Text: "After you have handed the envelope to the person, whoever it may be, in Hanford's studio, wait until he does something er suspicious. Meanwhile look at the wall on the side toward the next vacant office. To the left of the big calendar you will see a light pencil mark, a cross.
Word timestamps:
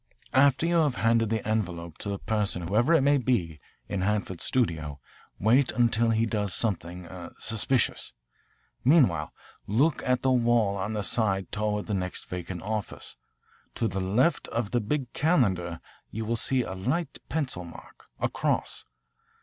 "After 0.33 0.65
you 0.65 0.77
have 0.77 0.95
handed 0.95 1.29
the 1.29 1.47
envelope 1.47 1.99
to 1.99 2.09
the 2.09 2.17
person, 2.17 2.67
whoever 2.67 2.91
it 2.95 3.01
may 3.01 3.17
be, 3.19 3.59
in 3.87 4.01
Hanford's 4.01 4.43
studio, 4.43 4.99
wait 5.39 5.71
until 5.73 6.09
he 6.09 6.25
does 6.25 6.55
something 6.55 7.05
er 7.05 7.35
suspicious. 7.37 8.11
Meanwhile 8.83 9.31
look 9.67 10.01
at 10.01 10.23
the 10.23 10.31
wall 10.31 10.75
on 10.75 10.93
the 10.93 11.03
side 11.03 11.51
toward 11.51 11.85
the 11.85 11.93
next 11.93 12.25
vacant 12.25 12.63
office. 12.63 13.15
To 13.75 13.87
the 13.87 13.99
left 14.01 14.47
of 14.47 14.71
the 14.71 14.81
big 14.81 15.13
calendar 15.13 15.79
you 16.09 16.25
will 16.25 16.35
see 16.35 16.63
a 16.63 16.73
light 16.73 17.19
pencil 17.29 17.63
mark, 17.63 18.05
a 18.19 18.27
cross. 18.27 18.85